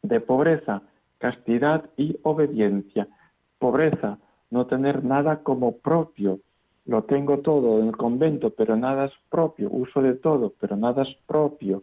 de 0.02 0.20
pobreza, 0.20 0.82
castidad 1.18 1.90
y 1.96 2.16
obediencia 2.22 3.08
pobreza, 3.58 4.18
no 4.50 4.66
tener 4.66 5.04
nada 5.04 5.42
como 5.42 5.78
propio. 5.78 6.40
Lo 6.86 7.04
tengo 7.04 7.40
todo 7.40 7.80
en 7.80 7.88
el 7.88 7.96
convento, 7.96 8.50
pero 8.50 8.76
nada 8.76 9.06
es 9.06 9.12
propio. 9.28 9.68
Uso 9.70 10.00
de 10.00 10.14
todo, 10.14 10.54
pero 10.58 10.76
nada 10.76 11.02
es 11.02 11.14
propio. 11.26 11.82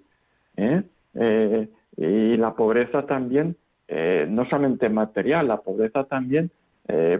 ¿eh? 0.57 0.81
Eh, 1.13 1.69
y 1.97 2.38
la 2.38 2.55
pobreza 2.55 3.05
también, 3.05 3.55
eh, 3.88 4.25
no 4.27 4.45
solamente 4.45 4.89
material, 4.89 5.47
la 5.47 5.61
pobreza 5.61 6.05
también, 6.05 6.51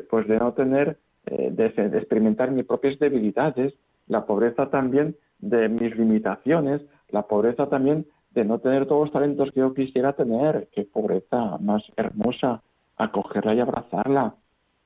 pues 0.10 0.28
de 0.28 0.38
no 0.38 0.54
tener, 0.54 0.98
de, 1.26 1.70
de 1.70 1.98
experimentar 1.98 2.52
mis 2.52 2.66
propias 2.66 3.00
debilidades, 3.00 3.74
la 4.08 4.28
pobreza 4.28 4.70
también 4.70 5.16
de 5.40 5.70
mis 5.70 5.96
limitaciones, 5.98 6.84
la 7.10 7.24
pobreza 7.24 7.68
también 7.68 8.06
de 8.30 8.46
no 8.46 8.60
tener 8.60 8.86
todos 8.86 9.06
los 9.06 9.12
talentos 9.12 9.50
que 9.52 9.62
yo 9.62 9.74
quisiera 9.74 10.14
tener. 10.14 10.68
Qué 10.72 10.84
pobreza 10.84 11.58
más 11.60 11.82
hermosa 11.96 12.62
acogerla 12.98 13.56
y 13.56 13.60
abrazarla 13.60 14.36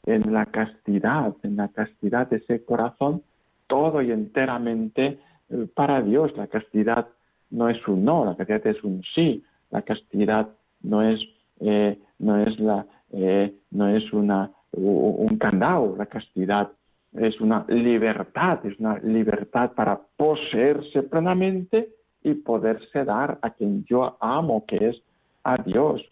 en 0.05 0.33
la 0.33 0.45
castidad, 0.47 1.33
en 1.43 1.55
la 1.57 1.67
castidad 1.69 2.27
de 2.27 2.37
ese 2.37 2.63
corazón, 2.63 3.21
todo 3.67 4.01
y 4.01 4.11
enteramente 4.11 5.19
eh, 5.49 5.67
para 5.73 6.01
Dios. 6.01 6.35
La 6.35 6.47
castidad 6.47 7.07
no 7.51 7.69
es 7.69 7.87
un 7.87 8.05
no, 8.05 8.25
la 8.25 8.35
castidad 8.35 8.67
es 8.67 8.83
un 8.83 9.03
sí. 9.15 9.43
La 9.71 9.81
castidad 9.83 10.49
no 10.81 11.03
es, 11.03 11.19
eh, 11.59 11.99
no 12.19 12.37
es, 12.37 12.59
la, 12.59 12.85
eh, 13.11 13.53
no 13.71 13.87
es 13.87 14.11
una, 14.13 14.51
un 14.71 15.37
candado, 15.37 15.95
la 15.97 16.07
castidad 16.07 16.71
es 17.13 17.39
una 17.41 17.65
libertad, 17.67 18.65
es 18.65 18.79
una 18.79 18.99
libertad 18.99 19.71
para 19.73 19.99
poseerse 20.15 21.03
plenamente 21.03 21.89
y 22.23 22.33
poderse 22.35 23.03
dar 23.03 23.39
a 23.41 23.51
quien 23.51 23.83
yo 23.85 24.17
amo, 24.19 24.65
que 24.67 24.89
es 24.89 25.01
a 25.43 25.57
Dios, 25.57 26.03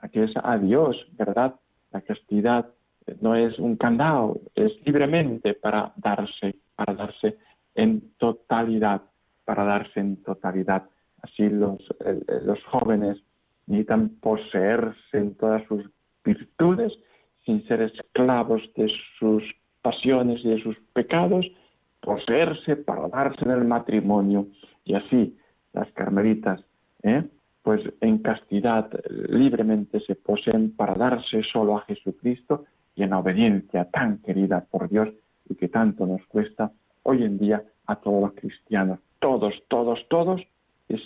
a 0.00 0.08
que 0.08 0.24
es 0.24 0.32
a 0.42 0.58
Dios, 0.58 0.96
¿verdad? 1.16 1.54
La 1.92 2.00
castidad 2.00 2.66
no 3.20 3.34
es 3.34 3.58
un 3.58 3.76
candado, 3.76 4.40
es 4.54 4.72
libremente 4.84 5.54
para 5.54 5.92
darse, 5.96 6.56
para 6.76 6.94
darse 6.94 7.36
en 7.74 8.12
totalidad, 8.18 9.02
para 9.44 9.64
darse 9.64 10.00
en 10.00 10.22
totalidad. 10.22 10.84
Así 11.22 11.48
los, 11.48 11.78
los 12.44 12.62
jóvenes 12.64 13.18
necesitan 13.66 14.10
poseerse 14.20 15.18
en 15.18 15.34
todas 15.34 15.64
sus 15.66 15.84
virtudes 16.24 16.92
sin 17.44 17.66
ser 17.66 17.82
esclavos 17.82 18.62
de 18.76 18.90
sus 19.18 19.42
pasiones 19.82 20.44
y 20.44 20.50
de 20.50 20.62
sus 20.62 20.76
pecados, 20.92 21.46
poseerse 22.00 22.76
para 22.76 23.08
darse 23.08 23.44
en 23.44 23.50
el 23.50 23.64
matrimonio. 23.64 24.46
Y 24.84 24.94
así 24.94 25.36
las 25.72 25.90
carmelitas, 25.92 26.62
¿eh? 27.02 27.24
pues 27.62 27.82
en 28.00 28.18
castidad 28.18 28.90
libremente 29.28 30.00
se 30.00 30.14
poseen 30.14 30.74
para 30.74 30.94
darse 30.94 31.42
solo 31.42 31.76
a 31.78 31.82
Jesucristo 31.82 32.64
en 33.02 33.12
obediencia 33.12 33.84
tan 33.86 34.18
querida 34.18 34.64
por 34.70 34.88
Dios 34.88 35.08
y 35.48 35.54
que 35.54 35.68
tanto 35.68 36.06
nos 36.06 36.24
cuesta 36.26 36.70
hoy 37.02 37.24
en 37.24 37.38
día 37.38 37.62
a 37.86 37.96
todos 37.96 38.22
los 38.22 38.32
cristianos. 38.34 38.98
Todos, 39.18 39.54
todos, 39.68 40.00
todos 40.08 40.40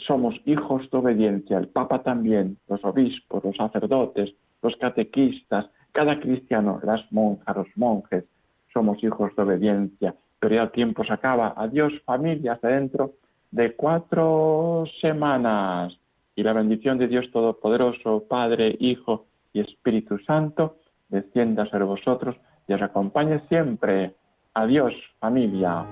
somos 0.07 0.35
hijos 0.44 0.88
de 0.90 0.98
obediencia. 0.98 1.59
El 1.59 1.68
Papa 1.68 2.02
también, 2.02 2.59
los 2.68 2.85
obispos, 2.85 3.44
los 3.44 3.57
sacerdotes, 3.57 4.35
los 4.62 4.76
catequistas, 4.76 5.66
cada 5.92 6.18
cristiano, 6.20 6.80
las 6.83 7.00
monjas, 7.12 7.57
los 7.57 7.68
monjes, 7.76 8.24
somos 8.72 9.02
hijos 9.04 9.35
de 9.37 9.42
obediencia. 9.42 10.14
Pero 10.40 10.54
ya 10.57 10.62
el 10.62 10.70
tiempo 10.70 11.04
se 11.04 11.12
acaba. 11.12 11.54
Adiós 11.57 11.92
familia, 12.04 12.52
hasta 12.52 12.68
dentro 12.68 13.12
de 13.50 13.74
cuatro 13.74 14.85
semanas. 15.00 15.96
Y 16.37 16.42
la 16.42 16.52
bendición 16.52 16.98
de 16.98 17.07
Dios 17.07 17.30
Todopoderoso, 17.30 18.24
Padre, 18.28 18.76
Hijo 18.80 19.26
y 19.52 19.61
Espíritu 19.61 20.18
Santo, 20.18 20.76
descienda 21.08 21.66
sobre 21.66 21.84
vosotros 21.84 22.36
y 22.66 22.72
os 22.72 22.82
acompañe 22.82 23.40
siempre. 23.48 24.14
Adiós, 24.54 24.92
familia. 25.18 25.84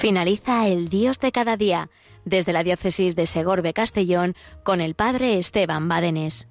Finaliza 0.00 0.66
el 0.66 0.88
Dios 0.88 1.20
de 1.20 1.30
cada 1.30 1.58
día 1.58 1.90
desde 2.24 2.52
la 2.52 2.62
diócesis 2.62 3.16
de 3.16 3.26
Segorbe 3.26 3.72
Castellón 3.72 4.34
con 4.62 4.80
el 4.80 4.94
Padre 4.94 5.38
Esteban 5.38 5.88
Badenés. 5.88 6.48